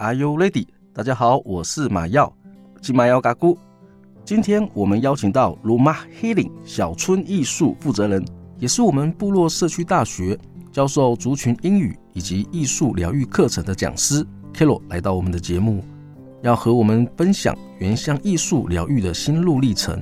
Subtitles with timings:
[0.00, 0.64] Are you ready？
[0.94, 2.32] 大家好，我是马耀，
[2.80, 3.58] 金马耀嘎姑。
[4.24, 8.24] 今天我们邀请到鲁马 Healing 小村艺术负责人，
[8.60, 10.38] 也是我们部落社区大学
[10.70, 15.82] 教授族群英语以及艺术疗愈课程的讲师 Kelo 来到我们的节目，
[16.42, 20.00] 要和我们分享原乡艺术疗愈的心路历程。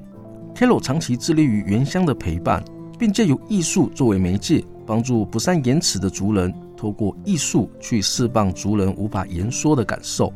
[0.54, 2.62] Kelo 长期致力于原乡的陪伴，
[2.98, 6.52] 并借由艺术作为媒介，帮助不善言辞的族人。
[6.76, 10.32] 透过艺术去释放族人无法言说的感受，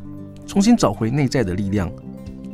[0.46, 1.90] 重新找回内在的力量。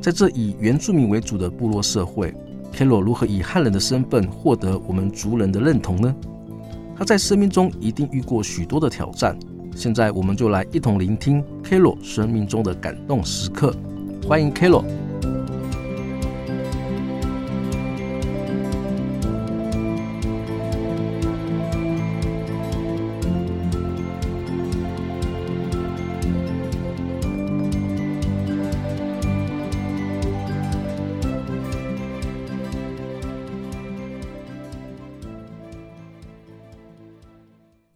[0.01, 2.35] 在这以原住民为主的部落社会
[2.73, 6.15] ，Kelo 如何以汉人的身份获得我们族人的认同呢？
[6.97, 9.39] 他在生命中一定遇过许多的挑战。
[9.75, 13.75] 现在我们就来一同聆听 Kelo 生命中的感动时刻。
[14.27, 15.06] 欢迎 Kelo。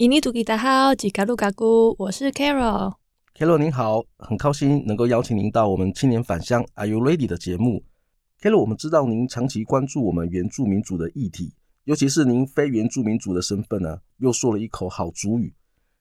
[0.00, 2.94] 印尼土著大好，吉卡鲁卡古，我是 Carol。
[3.36, 7.84] Carol 您好，很高兴能够邀请您到我们青年返乡 Are You Ready 的节目。
[8.40, 11.52] Carol，我们知道您长期关注我们原住民族的议题，
[11.84, 15.52] 尤其是您非原住民族的身份呢，又说了一口好族语。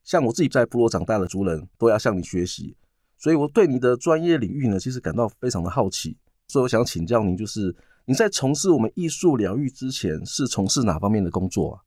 [0.06, 2.78] 像我自己在部落长大的族人，都要向你学习。
[3.18, 6.16] 所以我对你的专业领域呢，其实感到非常的好奇。
[6.48, 7.76] 所以我想请教您，就是
[8.06, 11.84] 您在从事我们艺术疗愈之前，是从事哪方面的工作啊？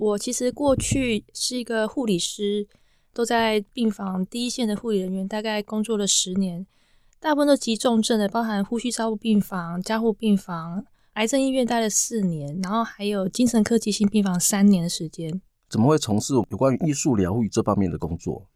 [0.00, 2.66] 我其实过去是一个护理师，
[3.12, 6.66] 都在病房第一线的护理人员，大概工作了十年，
[7.20, 15.38] 大部分都急重症的，包含呼吸照护病房、加护病房、癌症医院待了四年，然后还有精神科急性病房三年的时间。
[15.68, 18.48] 怎么会从事有关于艺术疗愈这方面的工作？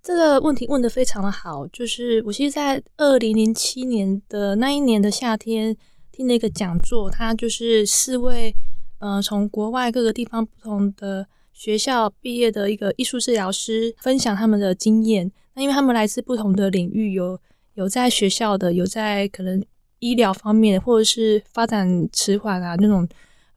[0.00, 5.76] 这个问题问得非常的好，就是我其实，在二零零七年的那一年的夏天
[6.12, 8.54] 听了一个讲座，他就是四位。
[8.98, 15.30] 呃，从国外各个地方不同的学校毕业的一个艺术治疗师分享他们的经验。
[15.54, 17.38] 那因为他们来自不同的领域，有
[17.74, 19.62] 有在学校的，有在可能
[19.98, 23.08] 医疗方面，或者是发展迟缓啊那种，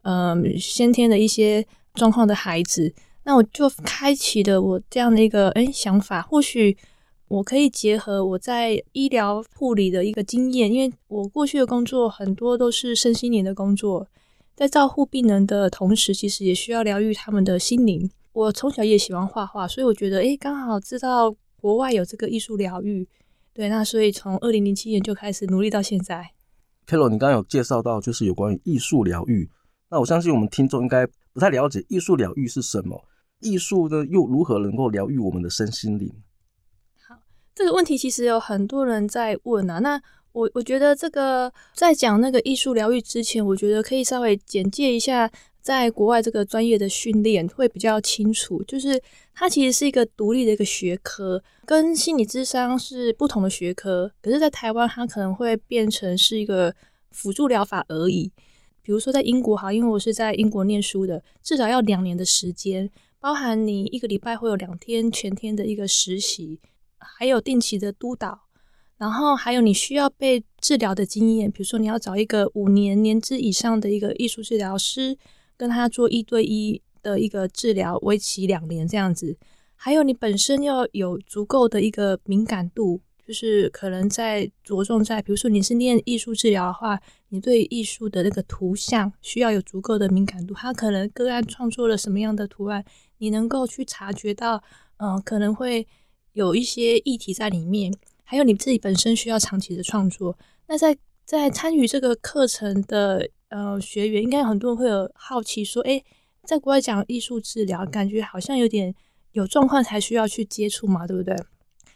[0.02, 2.94] 呃，先天的一些状况的孩子。
[3.24, 6.76] 那我就开启了我这样的一个诶想法，或许
[7.28, 14.08] 我可以结合我在医疗护理的一个经验，因为我过去的工作很多都是身心灵的工作。
[14.60, 18.12] 在照顾病人的同时，其实也需要疗愈他们的心灵。
[18.34, 23.08] 我从小也喜欢画画，所以我觉得，哎，刚好知道国外有这个艺术疗愈，
[23.54, 26.32] 对，那所以从二零零七年就开始努力到现在。
[26.86, 29.50] Kelo，你刚刚有介绍到，就是有关于艺术疗愈。
[29.90, 33.02] 那我相信我们听众应该不太了解艺术疗愈是什么，
[33.40, 36.14] 艺术呢又如何能够疗愈我们的身心灵？
[37.08, 37.16] 好，
[37.56, 40.02] 这个问题其实有很多人在问啊，那。
[40.32, 45.30] 我我觉得这个在讲那个艺术疗愈之前，我觉得可以稍微简介一下，
[45.62, 48.64] 在国外这个专业的训练会比较清楚。
[48.64, 49.02] 就是
[49.34, 54.12] 它其实是一个独立的一个学科，跟心理智商是不同的学科。
[54.22, 56.74] 可是，在台湾，它可能会变成是一个
[57.12, 58.32] 辅助疗法而已。
[58.82, 62.90] 比如说，在英国哈，因为我是在英国念书的，至少要两年的时间，
[63.20, 66.60] 包含你一个礼拜会有两天全天的一个实习，
[66.98, 68.49] 还有定期的督导。
[69.00, 75.18] 然后还有你需要被治疗的经验，比如说你要找一个五年年资以上的一个艺术治疗师，
[75.56, 79.38] 跟他做一对一的一个治疗，为期两年这样子。
[79.78, 90.54] 还有你本身要有足够的一个敏感度，就是可能在着重在，比如说你是念艺术治疗的话，你对艺术的那个图像需要有足够的敏感度。
[90.54, 92.84] 他可能个案创作了什么样的图案，
[93.20, 94.62] 你能够去察觉到，
[94.98, 95.88] 嗯、可能会
[96.34, 97.94] 有一些议题在里面。
[98.30, 100.38] 还有你自己本身需要长期的创作，
[100.68, 100.96] 那在
[101.26, 106.06] 在参与这个课程的呃学员，应该很多人会有好奇说，诶，
[106.44, 108.94] 在国外讲艺术治疗，感觉好像有点
[109.32, 111.36] 有状况才需要去接触嘛，对不对？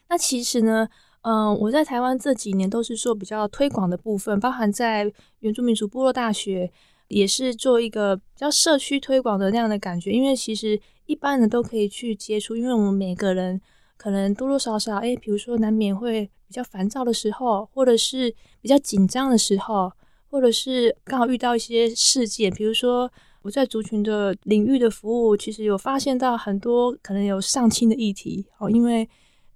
[0.09, 0.89] 那其实呢，
[1.21, 6.71] 嗯、我在台湾这几年都是做比较推广的部分，包含在原住民族部落大学，
[7.09, 13.61] 也是做一个比较社区推广的那样的感觉，因为其实一般人都可以去接触，因为我们每个人。
[14.03, 19.89] 可能多多少少，哎，比如说难免会比较烦躁的时候，或者是比较紧张的时候，
[20.29, 23.09] 或者是刚好遇到一些事件，比如说
[23.43, 29.07] 我在族群的领域的服务，其实有发现到很多可能有上亲的议题哦，因为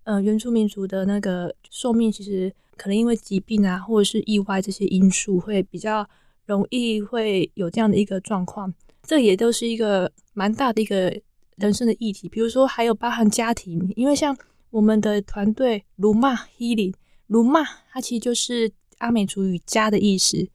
[0.05, 6.07] 呃原住民族的那个寿命其实可能因为疾病啊，或者是意外这些因素，会比较
[6.45, 8.73] 容易会有这样的一个状况，
[9.03, 11.19] 这也都是一个蛮大的一个。
[11.57, 14.37] 人生的议题，比如说还有包含家庭，因为像
[14.69, 16.93] 我们的团队卢骂 Healing，
[17.25, 20.47] 鲁玛它其实就是阿美族语家的意思。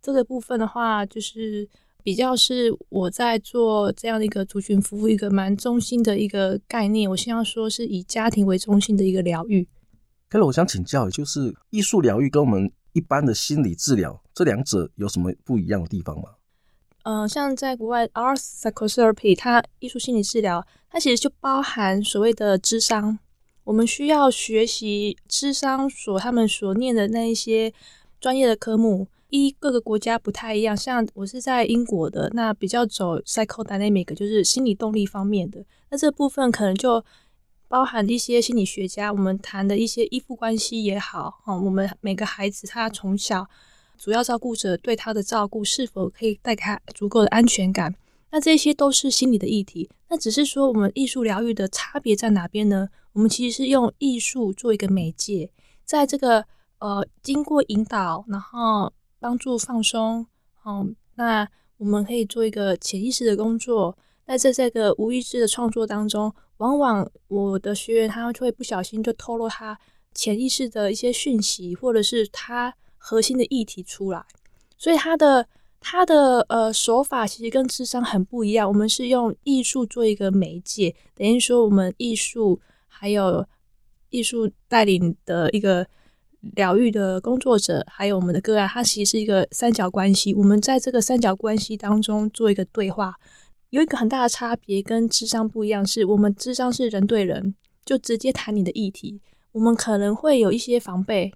[0.00, 1.68] 这个部分的话，就是
[2.02, 7.10] 比较是我在做这样的一个族群服务，一个蛮中心的一个概念。
[7.10, 9.66] 我希望说是以家庭为中心的一个疗愈。
[10.28, 16.30] 可是我想请教，就是艺术疗愈跟我们一般的心理治疗这两者有什么不一样的地方吗？
[17.02, 23.18] 呃，像在国外，Art Psychotherapy，它艺术心理治疗，它其实就包含所谓的智商。
[23.64, 27.72] 我们需要学习智商所他们所念的那一些
[28.20, 30.76] 专业的科目，一各个国家不太一样。
[30.76, 35.64] 像我是在英国的，那比较走 Psychodynamic，就是心理动力方面的。
[35.90, 37.04] 那这部分可能就
[37.68, 43.46] 包含一些心理学家，我们谈的一些依附关系也好，啊，我们每个孩子他从小。
[44.00, 47.94] 主要照顾者对他的照顾是否可以带给他足够的安全感？
[48.30, 49.90] 那这些都是心理的议题。
[50.08, 52.88] 那只是说，我们艺术疗愈的差别在哪边呢？
[53.12, 55.50] 我们其实是用艺术做一个媒介，
[55.84, 56.42] 在这个
[56.78, 60.26] 呃经过引导，然后帮助放松。
[60.64, 63.98] 嗯，那我们可以做一个潜意识的工作。
[64.24, 69.78] 那在这个无意识的创作当中，往往我的学员他会不小心就透露他
[70.14, 72.74] 潜意识的一些讯息，或者是他。
[73.02, 74.22] 核心的议题出来，
[74.76, 75.48] 所以他的
[75.80, 78.68] 他的呃手法其实跟智商很不一样。
[78.68, 83.44] 我们是用艺术做一个媒介，等于说我们艺术还有
[84.10, 85.86] 艺术带领的一个
[86.56, 90.34] 疗愈的工作者，还有我们的个案，它其实是一个三角关系。
[90.34, 93.14] 我们在这个三角关系当中做一个对话，
[93.70, 97.54] 有一个很大的差别，跟智商不一样，是我们智商是人对人，
[97.84, 101.32] 就直接谈你的议题，我们可能会有一些防备。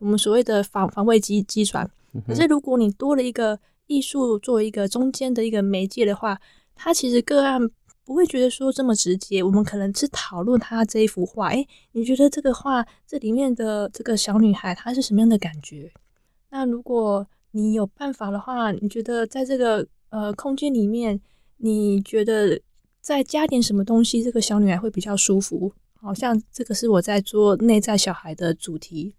[0.00, 1.88] 我们所谓的防防卫机机船，
[2.26, 6.38] 可是如果你多了一个艺术作为一个中间的一个媒介的话，
[6.74, 7.60] 它其实个案
[8.04, 9.42] 不会觉得说这么直接。
[9.42, 15.90] 我们可能是讨论他这一幅画，诶，你觉得这个画这里面的这个小女孩她是什么样的感觉？
[16.50, 21.20] 那如果你有办法的话，你觉得在这个呃空间里面，
[21.56, 22.60] 你觉得
[23.00, 25.72] 再加点什么东西，这个小女孩会比较舒服？
[25.94, 29.14] 好像这个是我在做内在小孩的主题。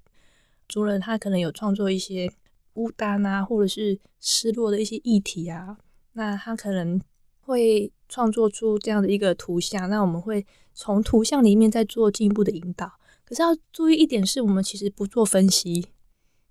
[0.68, 2.32] 族人他可能有创作一些
[2.74, 5.78] 孤单啊，或者是失落的一些议题啊，
[6.14, 7.02] 那他可能
[7.40, 12.92] 会创作出这样的一个图像，那我们会从图像里面再做进一步的引导。
[13.26, 15.88] 可是要注意一点是，我们其实不做分析，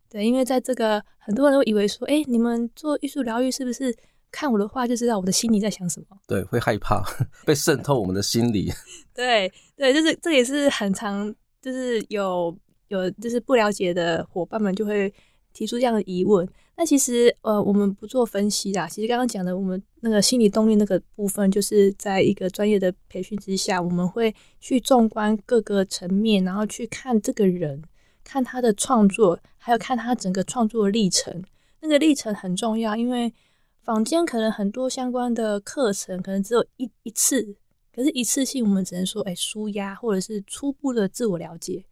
[0.09, 3.97] 对，因为在这个很多人都以为说，哎，你们做艺术疗愈是不是
[4.31, 6.19] 看我的画就知道我的心里在想什么？
[6.27, 7.03] 对，会害怕
[7.47, 8.73] 被渗透我们的心理。
[9.15, 12.57] 对对，就是这也是很常，就是有。
[12.89, 15.13] 有就是不了解的伙伴们就会
[15.53, 16.49] 提出这样的疑问。
[16.79, 18.87] 那其实呃，我们不做分析啦。
[18.87, 27.83] 其实刚刚讲的，我们那个心理动力那个部分，就是在一个专业的培训之下，我们会去纵观各个层面，然后去看这个人，
[28.23, 31.43] 看他的创作，还有看他整个创作历程。
[31.81, 33.33] 那个历程很重要，因为
[33.83, 37.57] 坊间可能很多相关的课程，可能只有一一次，
[37.95, 41.83] 可是一次性我们只能说，哎，纾压或者是初步的自我了解。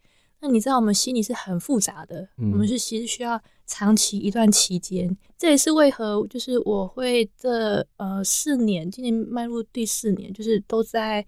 [0.47, 11.25] 那你知道我们心里是很复杂的，嗯、我们是其实需要长期一段期间，这也是为何就是我会这呃四年，今年迈入第四年，就是都在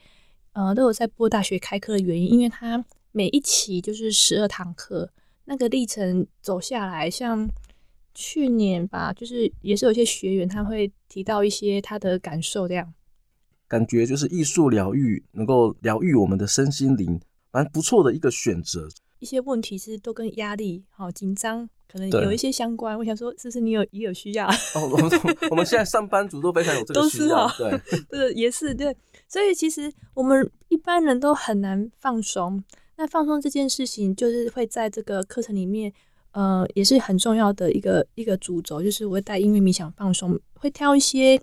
[0.52, 5.10] 呃都有在播大学开课的原因，因为它每一期就是十二堂课，
[5.46, 7.48] 那个历程走下来，像
[8.12, 12.92] 去年吧，就是也是有些学员他会提到一些他的感受，这样。
[13.66, 17.18] 感觉就是艺术疗愈能够疗愈我们的身心灵，
[17.50, 18.86] 蛮不错的一个选择。
[19.18, 22.96] 一些问题其实都跟压力、好紧张，可能有一些相关。
[22.98, 24.46] 我想说，是不是你有也有需要？
[24.74, 25.10] 哦，我们
[25.50, 27.80] 我们现在上班族都非常有这个需要，对，
[28.10, 28.96] 对，也是对。
[29.28, 32.62] 所以其实我们一般人都很难放松。
[32.98, 35.92] 那放松这件事情，就是会在这个课程里面，
[36.32, 41.38] 呃，也是很重要的一个一个主轴，就是我会带音乐冥想放松，会挑一些，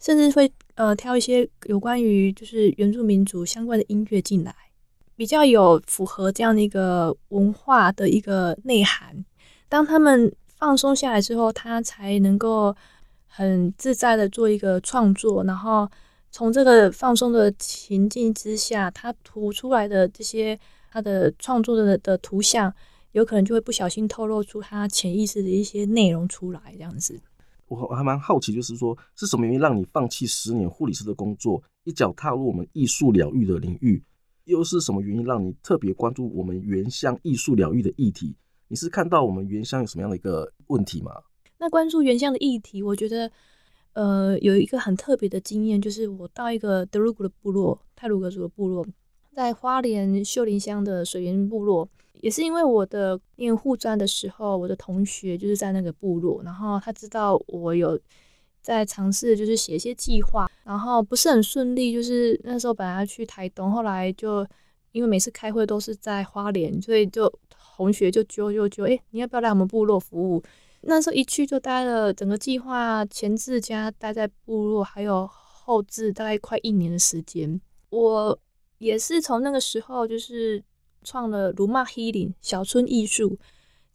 [0.00, 4.52] 甚至会呃挑一些有关于就是原住民族相关的音乐进来。
[5.18, 9.24] 比较有符合这样的一个文化的一个内涵，
[9.68, 12.72] 当他们放松下来之后，他才能够
[13.26, 15.90] 很自在的做一个创作，然后
[16.30, 20.56] 从这个放松的情境之下，他涂出来的这些
[20.92, 22.72] 他的创作的的图像，
[23.10, 27.20] 有可能就会不小心透露出他潜意识的一些内容出来，这样子。
[27.66, 34.00] 我还蛮好奇，就是说是什么原因让你放弃十年护理师的工作，一脚踏入我们艺术疗愈的领域？
[34.48, 38.34] 又是什么原因让你特别关注我们原乡艺术疗愈的议题？
[38.68, 41.12] 你是看到我们原乡有什么样的一个问题吗？
[41.58, 43.30] 那关注原乡的议题，我觉得，
[43.92, 48.86] 呃，有一个很特别的经验，就是我到一个德鲁古的部落，泰鲁格族的部落，
[49.34, 51.88] 在花莲秀林乡的水源部落。
[52.20, 57.96] 也是因为我的念护专的时候，我的同学就是在那个部落，然后他知道我有
[58.68, 64.46] 在尝试，就是写一些计划，然后不是很顺利，就是那时候本来要去台东，后来就
[64.92, 67.32] 因为每次开会都是在花莲，所以就
[67.76, 70.42] 同学就揪揪揪，哎，你要不要来我们部落服务？
[70.82, 77.60] 那时候一去就待了整个计划前置加待在部落，还有后置大概快一年的时间。
[77.88, 78.38] 我
[78.76, 80.62] 也是从那个时候就是。
[81.04, 83.38] 创了鲁玛 Healing 小村艺术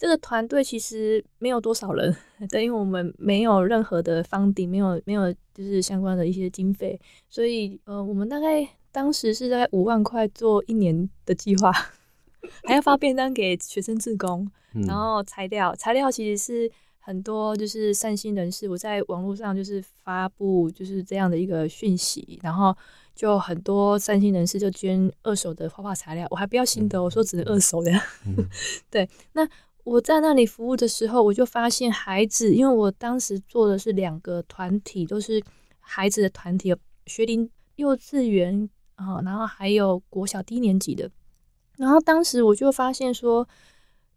[0.03, 2.13] 这个团队，其实没有多少人，
[2.51, 11.71] 对，因为我们没有任何的 funding，没有没有就是相关的一些经费，所以呃，我们大概当时是在五万块做一年的计划，
[12.67, 14.45] 还要发便当给学生自工，
[14.85, 16.69] 然后材料材料其实是
[16.99, 22.75] 很多就是善心人士，我在网络上就是发布就是这样的一个讯息，然后。
[23.15, 27.91] 就很多善心人士就捐二手的画画材料，我还不要新的，我说只能二手的。
[28.25, 28.35] 嗯、
[28.89, 29.47] 对，那
[29.83, 35.43] 我在那里服务的时候，我就发现孩子，因为我当时做的是两个团体，都是
[35.79, 36.73] 孩子的团体，
[37.05, 41.09] 学龄幼稚园啊，然后还有国小低年级的。
[41.77, 43.47] 然后当时我就发现说，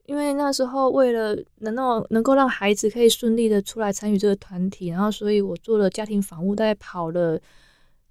[0.04, 7.40] 因为那时候为了能够能够让孩子可以顺利的出来参与这个团体，然后所以我做了家庭访问，大概跑了。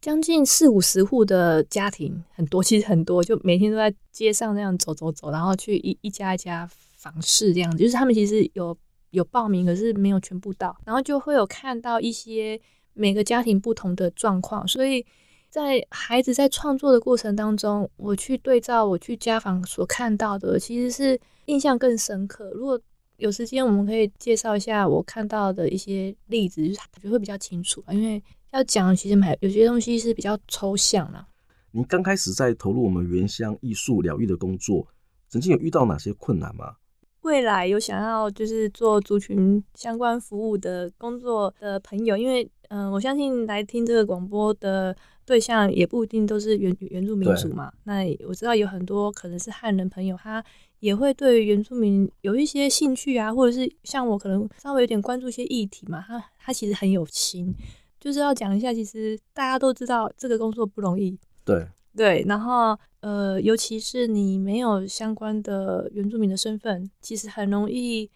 [0.02, 6.70] 将近四五十户的家庭，很多，其实很多，就每天都在街上那样走走走，然后去一一家一家
[7.06, 7.78] 访视这样子。
[7.78, 8.78] 就是他们其实有
[9.12, 12.60] 有报名，可是没有全部到，然后就会有看到一些
[12.94, 14.68] 每个家庭不同的状况。
[14.68, 15.06] 所以
[15.50, 22.50] 在孩子在创作的过程当中，我去对照我去家访所看到的，其实是印象更深刻。
[22.50, 22.82] 如果
[23.18, 28.22] 有时间，我们可以介绍一下我看到的一些例子，就是我觉得会比较清楚，因为。
[28.52, 31.28] 要讲，其实买有些东西是比较抽象啦。
[31.72, 34.88] 你刚开始在投入我们原乡艺术疗愈的工作，
[35.28, 36.78] 曾经有遇到哪些困难吗？
[37.26, 47.74] 未来有想要就是做族群相关服务的工作的朋友，因为嗯、呃，我相信来听这个广播的对象也不一定都是原原住民族嘛。
[47.86, 50.44] 那我知道有很多可能是汉人朋友，他
[50.82, 56.06] 也会对原住民有一些兴趣啊，或者是像我可能稍微有点关注一些议题嘛。
[56.08, 57.52] 他他其实很有心。
[58.00, 61.18] 就是要讲一下，其实大家都知道这个工作不容易。
[61.44, 68.10] 对对，然后呃，尤其是你没有相关的原住民的身份，其实很容易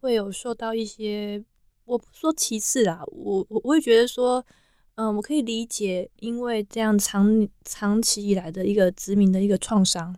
[0.00, 1.44] 会有受到一些，
[1.84, 4.44] 我不说歧视啦，我我我会觉得说，
[4.94, 10.16] 嗯、呃，我可以理解，因为这样长长期以来的一个殖民的一个创伤，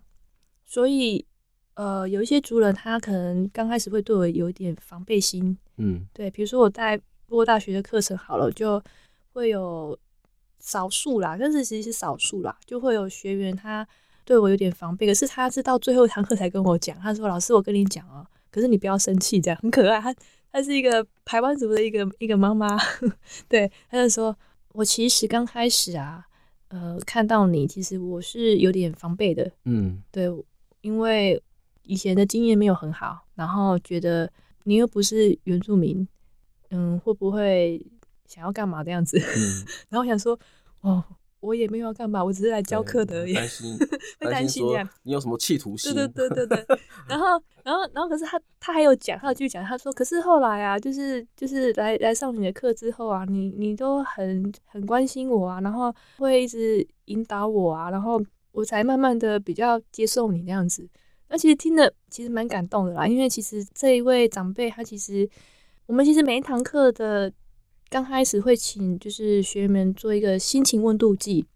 [0.65, 1.27] 所以
[1.75, 5.59] 呃，有一些族人他可能刚开始会对我有一点防备心。
[5.77, 6.97] 嗯，对，比如说我在
[7.27, 8.83] 布洛大学的课程好了，就。
[9.35, 9.97] 会有
[10.61, 13.87] 少数啦，但是其实是少数啦，就会有学员他
[14.25, 20.15] 对我有点防备，可是他是到最后一堂课才跟我讲，他说：“老师，我跟你讲啊，可是你不要生气，这样很可爱。”他
[20.53, 22.77] 他是一个台湾族的一个一个妈妈，
[23.49, 24.37] 对，他就说
[24.75, 26.27] ：“我其实刚开始啊，
[26.69, 30.29] 呃，看到你，其实我是有点防备的，嗯，对，
[30.83, 31.43] 因为
[31.85, 34.31] 以前的经验没有很好，然后觉得
[34.65, 36.07] 你又不是原住民，
[36.71, 37.85] 嗯，会不会？”
[38.29, 39.19] 想要干嘛这样子？
[39.19, 40.39] 嗯、 然后我想说，
[40.83, 41.03] 哦，
[41.41, 43.33] 我也没有要干嘛，我只是来教课的而已。
[43.33, 43.77] 担心，
[44.21, 44.89] 会担心这样。
[45.03, 45.95] 你有什么企图心？
[45.95, 46.79] 对对对对对。
[47.09, 58.21] 然后，然后，然后，可是他他还有讲，他有继续讲，他说，可是后来啊，就是就是来来上你的课之后啊，你你都很很关心我啊，然后会一直引导我啊，然后
[58.53, 60.87] 我才慢慢的比较接受你这样子。
[61.29, 65.29] 那其实听的其实蛮感动的啦，因为其实这一位长辈他其实
[65.87, 67.33] 我们其实每一堂课的。
[67.91, 71.47] 刚开始会请就是学员们做一个心情温度计，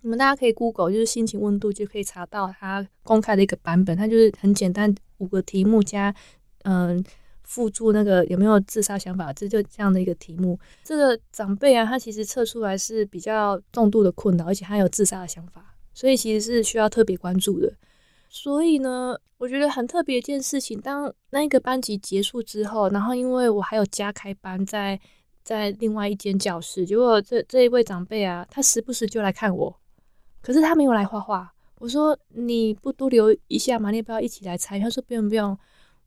[0.00, 6.14] 你们大家可以 Google 就是心情温度就可以查到它公开的一个版本，它就是很简单五个题目加
[6.62, 7.04] 嗯
[7.42, 10.58] 附注那个有没有自杀想法，这就这样的一个题目。
[10.82, 17.70] 这个长辈啊，他其实测出来是比较重度的困扰，而且他有自杀的想法，所以其实是需要特别关注的。
[18.30, 24.98] 所以呢，我觉得很特别一件事情，当那一个班级结束之后，然后因为我还有加开班在。
[25.46, 29.72] 在另外一间教室，结果这这一位长辈啊，他时不时就来看我，
[30.42, 31.54] 可是他没有来画画。
[31.78, 33.92] 我说你不多留一下吗？
[33.92, 34.82] 你要不要一起来参与？
[34.82, 35.56] 他说不用不用，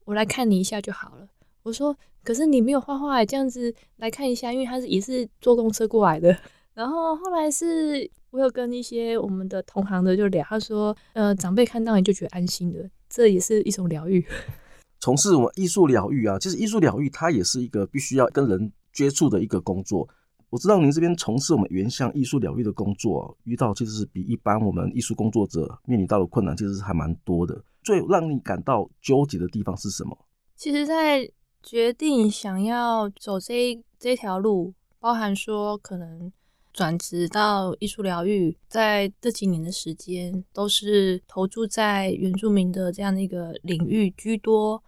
[0.03, 1.25] 我来看你一下就好了。
[1.63, 6.37] 我说可是你没有画画，这样子来看一下，因为他是也是坐公车过来的。
[6.73, 14.25] 然后后来是我有跟一些我们的同行的就聊，他说呃长辈看到你就觉得安心的，这也是一种疗愈。
[14.99, 20.07] 从事我们艺术疗愈啊，其实艺术疗愈它也是一个必须要跟人接触的一个工作。
[20.49, 27.63] 我知道您这边从事我们原乡艺术疗愈的工作，遇到其实是比一般我们艺术工作者面临到的困难，其实是还蛮多的。
[27.83, 30.17] 最让你感到纠结的地方是什么？
[30.55, 31.29] 其实，在
[31.61, 36.31] 决定想要走这这条路，包含说可能
[36.73, 44.83] 转职到艺术疗愈，在这几年的时间，都是投注在原住民的这样的一个领域居多。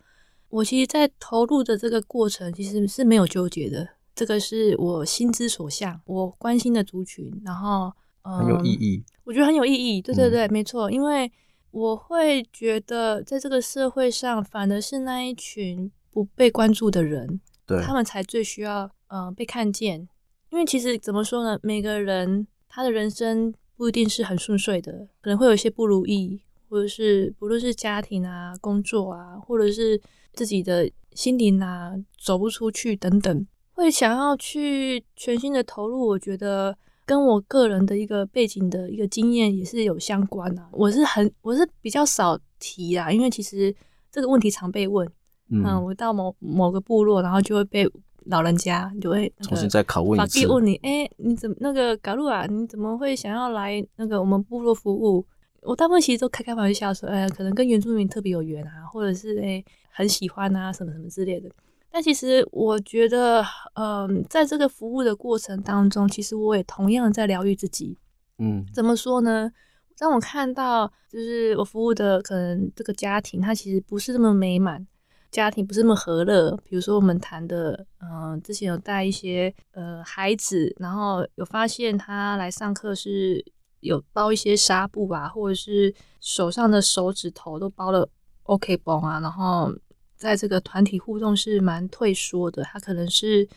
[0.52, 3.88] 我其实，在投入的这个过程，其实是没有纠结的。
[4.14, 7.92] 这个是我心之所向，我关心的族群，然后、
[8.24, 10.02] 嗯、很有意义，我觉得很有意义。
[10.02, 11.32] 对对对，嗯、没错，因为
[11.72, 20.08] 我会觉得，在这个社会上，反而是那一群不被关注的人，对，他们才最需要呃被看见。
[20.50, 30.00] 因为其实怎么说呢，每个人他的人生不一定是很顺遂的，可能会有一些不如意，或者是不论是家庭啊、工作啊，或者是
[30.34, 33.48] 自己的心灵啊走不出去等等。
[33.74, 40.64] 会想要去全心的投入，我觉得跟我个人的一个背景的一个经验也是有相关的。
[40.72, 43.74] 我是很，我是比较少提啦，因为其实
[44.12, 45.08] 这个问题常被问。
[45.50, 47.90] 嗯，嗯，我到某某个部落，然后就会被
[48.26, 52.46] 老人家就会重新再拷问一次，问你，哎，你怎么那个嘎路啊？
[52.46, 55.26] 你怎么会想要来那个我们部落服务？
[55.64, 61.50] 我大部分其实都开开玩笑说，哎，可能跟原住民特别有缘啊，或者是哎很喜欢啊，什么什么之类的。
[61.92, 63.44] 但其实我觉得，
[63.74, 67.98] 嗯，在这个服务的过程当中，其实我也同样在疗愈自己。
[68.38, 69.52] 嗯，怎么说呢？
[69.98, 74.88] 当我看到，就是我服务的可能这个家庭，它其实不是那么美满，
[75.30, 76.58] 家庭不是那么和乐。
[76.64, 83.46] 比如说我们谈的，嗯，之前有带一些呃孩子，然后有发现他来上课是
[83.82, 88.10] 有包一些纱布啊，或者是手上的手指头都包了
[88.44, 89.74] OK 绷啊，然后。
[90.22, 93.50] 在这个团体互动是蛮退缩的，他可能是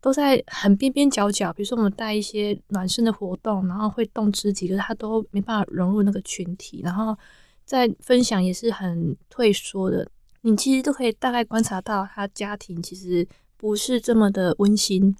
[0.00, 1.52] 都在很边边角角。
[1.52, 6.80] 比如说，我们带一些暖身的活动，然后会动肢体，可是他都没办法融入那个群体。
[6.82, 7.16] 然后
[7.64, 10.10] 在分享也是很退缩的。
[10.40, 13.24] 你其实都可以大概观察到，他家庭其实
[13.56, 15.14] 不是这么的温馨。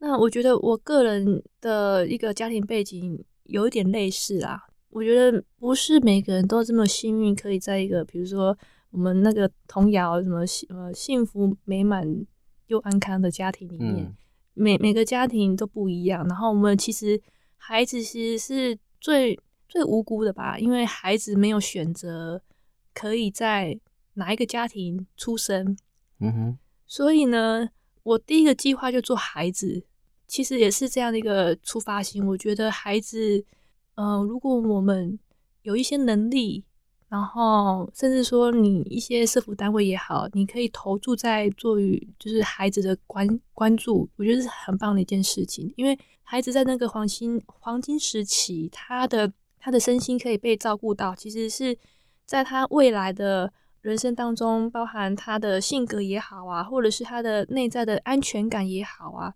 [0.00, 4.64] 那我觉得我个人的一个家庭背景有一点类似啊。
[4.90, 8.56] 我觉得不是每个人都这么幸运，可以在一个比如说。
[8.92, 12.04] 我们那个童谣什么幸呃幸福美满
[12.66, 14.16] 又安康的家庭里面，嗯、
[14.52, 16.26] 每每个家庭都不一样。
[16.26, 17.22] 然后我们其实
[17.56, 22.42] 孩子其实是最最无辜的吧，因为孩子没有选择
[22.92, 23.78] 可以在
[24.14, 25.76] 哪一个家庭出生。
[26.18, 26.58] 嗯哼。
[26.84, 27.68] 所以呢，
[28.02, 29.84] 我第一个计划就做孩子，
[30.26, 32.26] 其实也是这样的一个出发心。
[32.26, 33.44] 我觉得孩子，嗯、
[33.94, 35.18] 呃，如果我们
[35.62, 36.64] 有一些能力。
[37.10, 45.74] 然后，甚至说，你一些社福单位也好，你可以投注在做于就是孩子的关关注，我觉得是很棒的一件事情。
[45.76, 51.76] 因为孩子在那个黄金黄金时期，他的他的身心可以被照顾到，其实是
[52.24, 59.34] 在他未来的人生当中，包含他的性格也好啊，或者是他的内在的安全感也好啊，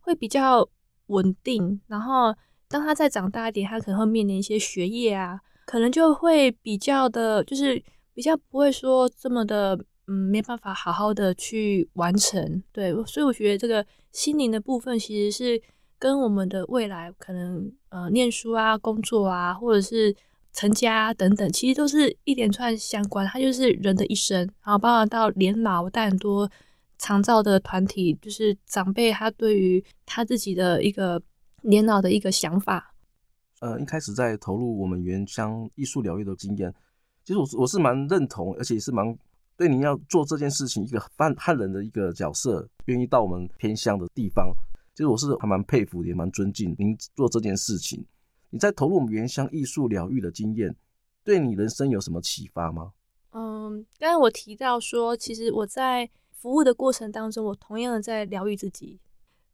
[0.00, 0.68] 会比较
[1.06, 1.80] 稳定。
[1.86, 2.34] 然后，
[2.68, 5.40] 当他再长大一点，他可能会面临一些学业啊。
[5.66, 9.74] 可能就会比较的，就是比较不会说这么的，
[10.06, 12.62] 嗯，没办法好好的去完成。
[12.70, 15.62] 对，所以我觉得这个心灵的部分其实是
[15.98, 20.14] 跟我们的未来可能，呃，念书啊、工作啊，或者是
[20.52, 23.26] 成家啊等等，其实都是一连串相关。
[23.26, 26.50] 它就是人的一生，然后包含到年老，但很多
[26.98, 31.22] 长照的团体，就是长辈他对于他自己的一个
[31.64, 32.94] 年老的一个想法。
[33.60, 36.72] 呃，一开始在投入我们原乡艺术疗愈的经验，
[37.24, 39.16] 其实我是我是蛮认同，而且也是蛮
[39.56, 44.52] 对您要做这件事情一个汉汉人的一个角色，愿意到我们偏乡的地方，
[44.92, 48.04] 其实我是还蛮佩服，也蛮尊敬您做这件事情。
[48.50, 50.74] 你在投入我们原乡艺术疗愈的经验，
[51.24, 52.92] 对你人生有什么启发吗？
[53.30, 59.00] 嗯，刚才我提到说，其实我在服务的过程当中，我同样的在疗愈自己，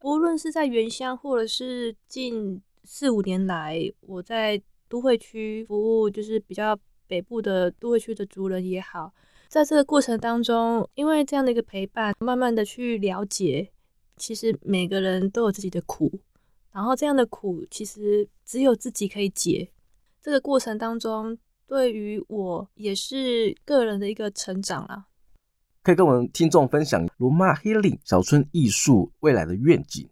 [0.02, 2.60] 无论是在原乡或者是近。
[2.82, 9.12] 四五年来，我在都会区服务，就是比较北部的都会区的族人也好，
[9.48, 13.70] 在这个过程当中，因为这样的一个陪伴，慢慢的去了解
[14.16, 16.10] 其实每个人都有自己的苦，
[16.72, 19.70] 然后这样的苦其实只有自己可以解。
[20.20, 25.06] 这个过程当中，对于我也是个人的一个成长啦。
[25.83, 30.09] 可以跟我们听众分享 Rumah Healing 小村艺术未来的愿景。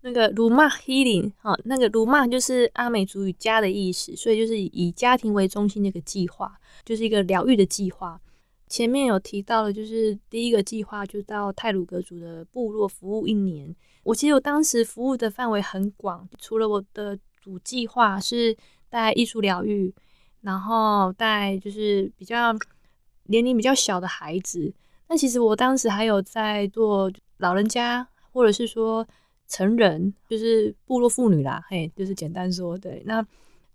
[0.00, 8.20] 那个 Rumah Healing 哈，那个鲁骂就是阿美族语家的意思，所以就是以家庭为中心的一个计划，就是一个疗愈的计划。
[8.66, 13.74] 前面有提到的，就是第一个计划，就到泰鲁格族的部落服务一年。
[14.02, 18.54] 我其实我当时服务的范围很广，除了我的主计划是
[18.90, 19.94] 带艺术疗愈，
[20.40, 22.52] 然后带就是比较
[23.24, 24.74] 年龄比较小的孩子。
[25.16, 29.06] 其实我当时还有在做老人家，或者是说。
[29.46, 33.24] 成人就是部落妇女啦，嘿，就是简单说，对，那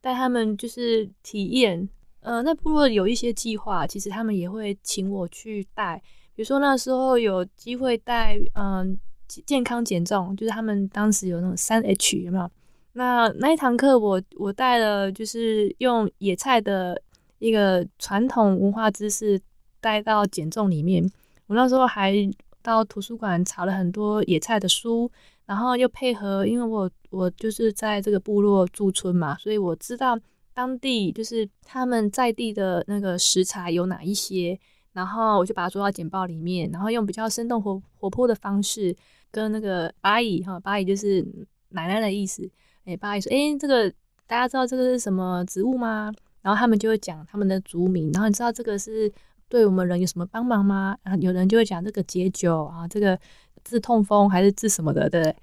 [0.01, 1.87] 带他们就是体验，
[2.21, 6.01] 呃，那部落有一些计划，其实他们也会请我去带，
[6.35, 8.97] 比如说那时候有机会带，嗯、
[9.45, 12.49] 健康减重，就是他们当时有那种三 H 有没有？
[12.93, 16.99] 那那一堂课我我带了，就是用野菜的
[17.37, 19.39] 一个传统文化知识
[19.79, 21.07] 带到减重里面，
[21.49, 22.13] 我那时候还
[22.61, 25.11] 到图书馆查了很多野菜的书。
[25.49, 30.15] 然后又配合，因为我我就是在这个部落驻村嘛，所以我知道
[30.53, 34.59] 当地就是他们在地的那个食材有哪一些，
[34.93, 38.95] 然后我就把它做到简报里面，然后用比较生动活活泼的方式
[39.31, 41.25] 跟那个巴姨哈，巴姨就是
[41.69, 42.47] 奶奶的意思，
[42.85, 43.91] 哎，巴姨说，哎，这个
[44.27, 46.13] 大家知道这个是什么植物吗？
[46.43, 49.11] 然后他们就会讲他们的族名，然后你知道这个是
[49.49, 50.95] 对我们人有什么帮忙吗？
[51.03, 53.19] 然后有人就会讲这个解酒啊，这个。
[53.61, 55.09] 治痛风还是治什么的？
[55.09, 55.35] 对，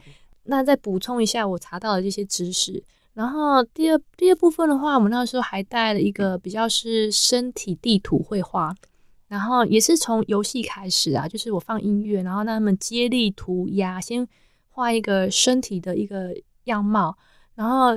[0.44, 2.82] 那再补充一下我查到的这些知识。
[3.12, 8.74] 然后第二第二部分的话，我们那时候还带了一个比较是身体地图绘画，
[9.28, 14.26] 然后也是从游戏开始啊，就是我放音乐，然后让他们接力涂鸦，先
[14.70, 17.16] 画一个身体的一个样貌。
[17.54, 17.92] 然后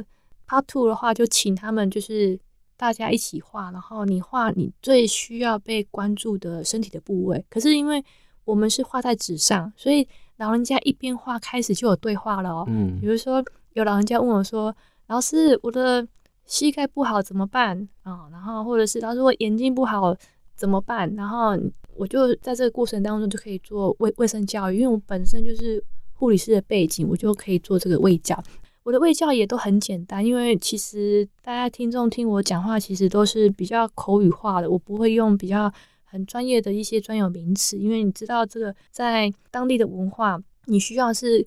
[0.46, 2.38] Part Two 的话，就请他们就是
[2.80, 7.44] 大家一起画，然后你画你最需要被关注的身体的部位。
[7.50, 8.02] 可是因为
[8.46, 12.64] 我们是画在纸上，所以老人家一边画，开始就有对话了哦。
[12.70, 14.74] 嗯，比如说有老人家问我说
[15.08, 16.08] ：“老师，我的
[16.46, 20.16] 膝盖不好怎么办啊？”然后或者是老师，我眼睛不好
[20.56, 21.14] 怎么办？
[21.16, 21.60] 然后
[21.98, 28.42] 我就在这个过程当中就可以做卫卫生教育，因为我本身就是护理师的背景，我就可以做这个卫教。
[28.84, 35.72] 我的卫教也都很简单，因为其实大家听众听我讲话，其实都是比较口语化的，我不会用比较。
[36.12, 41.46] 很专业的一些专有名词，因为你知道这个在当地的文化，你需要是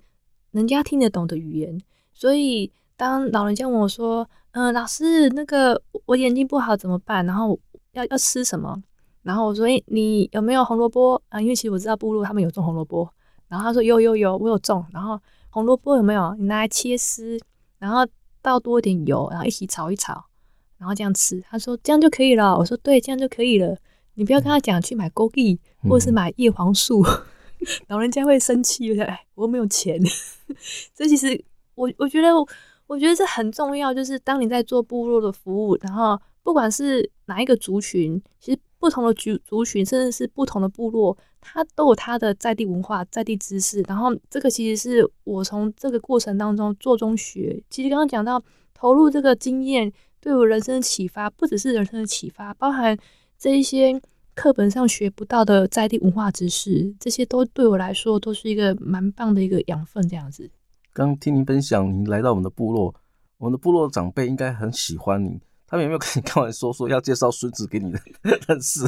[0.52, 1.76] 人家听得懂的语言。
[2.14, 7.26] 所以当老人家问我说：“嗯、老师，那个我眼睛不好怎么办？
[7.26, 7.58] 然后
[7.94, 8.80] 要要吃什么？”
[9.24, 11.40] 然后我说：“诶，你有没有红萝卜啊？
[11.40, 13.12] 因为其实我知道部落他们有种红萝卜。”
[13.50, 15.20] 然后他说：“有有有，我有种。”然后
[15.52, 16.34] 红萝卜有没有？
[16.38, 17.38] 你拿来切丝，
[17.78, 18.06] 然后
[18.40, 20.24] 倒多一点油，然后一起炒一炒，
[20.78, 21.40] 然后这样吃。
[21.48, 23.76] 他说：“这样就可以了。”我说：“对，这样就可以了。”
[24.14, 28.98] 你不要跟他讲去买枸杞，或者是买叶黄素，嗯、 老人家会生气。
[29.00, 30.00] 哎，我又没有钱。
[30.96, 32.28] 这其实我我觉得，
[32.86, 33.92] 我觉得这很重要。
[33.92, 43.80] 就是当你在做部落的服务，然后不管是哪一个族群，其实不同的族族群，甚至是不同的部落，它都有它的在地文化、在地知识。
[43.82, 47.62] 然后这个其实是我从这个过程当中做中学。
[47.70, 48.42] 其实刚刚讲到
[48.74, 52.98] 投入这个经验，对我人生的启发，不只是人生的启发，包含。
[53.38, 54.00] 这一些
[54.34, 60.08] 课本上学不到的在地文化知识，这些都对我来说都是一个蛮棒的一个养分。
[60.08, 60.48] 这样子，
[60.92, 62.94] 刚听您分享，您来到我们的部落，
[63.38, 65.40] 我们的部落长辈应该很喜欢你。
[65.72, 67.98] 他们有没有跟你开玩笑说说要介绍孙子给你的
[68.46, 68.84] 认识？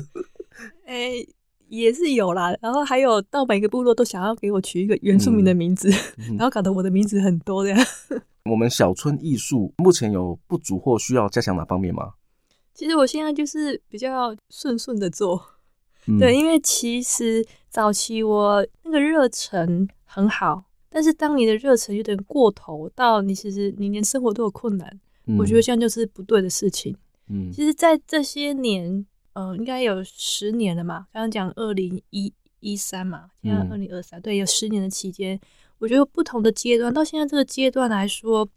[0.84, 1.28] 哎、欸，
[1.68, 2.54] 也是有啦。
[2.60, 7.86] 然后还有到每个部落都想要给我取一个原住民的名字，嗯、然后搞得我的名字很多这样。
[8.44, 12.12] 我们小村艺术目前有不足或需要加强哪方面吗？
[12.74, 15.42] 其实我现在就是比较顺顺的做，
[16.06, 25.00] 嗯、对，因为其实早期我那个热忱很好，但是当你的热忱有点过头，到你其实你连生活都有困难，嗯、
[25.38, 26.96] 我觉得这样就是不对的事情。
[27.28, 35.40] 嗯，其实，在这些年，呃，应该有十年了嘛，刚刚讲二零一一三嘛，现在二零二三，对，有十年的期间，
[35.78, 38.48] 我觉得不同的阶段，到现在这个阶段来说，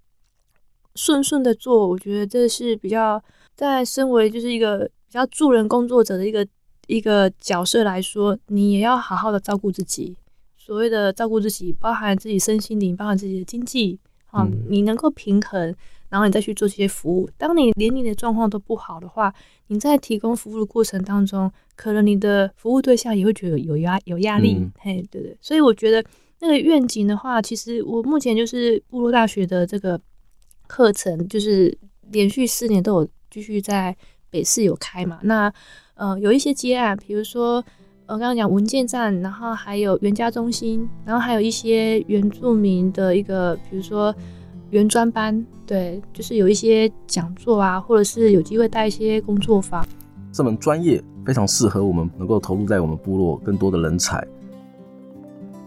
[0.95, 3.23] 顺顺的做，我觉得这是比较。
[3.55, 6.47] 在身为就是一个比较助人工作者的一个
[6.85, 10.15] 一个角色来说，你也要好好的照顾自己。
[10.55, 15.75] 所谓的照顾自己，包含自己身心灵，包含自己的经济啊，嗯、你能够平衡，
[16.09, 17.29] 然后你再去做这些服务。
[17.37, 19.33] 当你连你的状况都不好的话，
[19.67, 24.55] 你在提供服务的过程当中，可能你的服务对象也会觉得有压有压力。
[24.59, 25.37] 嗯、嘿，对对。
[25.41, 26.03] 所以我觉得
[26.39, 29.99] 那个愿景的话，其实我目前就是部落大学的这个
[30.67, 31.77] 课程，就是
[32.11, 33.95] 连续四年都有继续在
[34.29, 35.19] 北市有开嘛。
[35.23, 35.51] 那
[35.95, 37.55] 呃，有一些接案，比如说
[38.05, 44.15] 我，刚刚讲文件站，然后还有原家中心，然后还有一些原住民的一个，比如说
[44.69, 49.85] 原专班，对，就是有一些讲座啊，或者是有机会带一些工作坊。
[50.31, 54.25] 这门专业非常适合我们能够投入在我们部落更多的人才。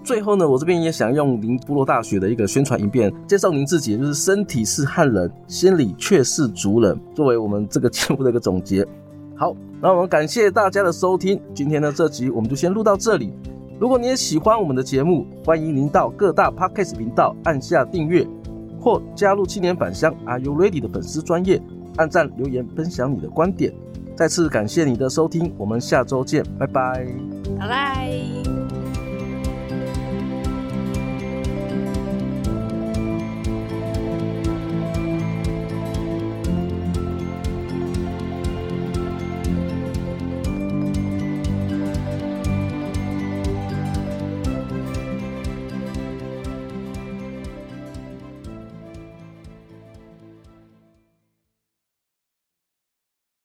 [0.03, 8.87] 最后呢，我这边也想用您部落大学的一个宣传影片介绍您自己，就是身体是汉人，心里却是族人，作为我们这个节目的一个总结。
[9.37, 13.33] 好，那我们感谢大家的收听，今天的这集我们就先录到这里。
[13.79, 18.27] 如果你也喜欢我们的节目，欢迎您到各大 Podcast 频道按下订阅，
[18.81, 21.61] 或加入青年返乡 Are You Ready 的粉丝专业，
[21.97, 23.73] 按赞留言分享你的观点。
[24.17, 27.07] 再次感谢你的收听，我们下周见，拜拜，
[27.59, 28.40] 拜拜。